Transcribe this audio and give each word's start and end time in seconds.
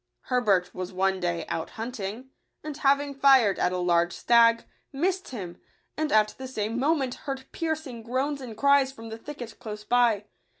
Herbert 0.31 0.73
was 0.73 0.91
one 0.91 1.19
day 1.19 1.45
out 1.47 1.69
hunting; 1.77 2.31
and 2.63 2.75
having 2.75 3.13
fired 3.13 3.59
at 3.59 3.71
a 3.71 3.77
large 3.77 4.13
stag, 4.13 4.63
missed 4.91 5.29
him, 5.29 5.61
and 5.95 6.11
at 6.11 6.29
the 6.39 6.47
same 6.47 6.79
moment 6.79 7.13
heard 7.29 7.45
piercing 7.51 8.01
groans 8.01 8.41
and 8.41 8.57
cries 8.57 8.91
from 8.91 9.09
the 9.09 9.17
thicket 9.19 9.59
close 9.59 9.83
by. 9.83 10.25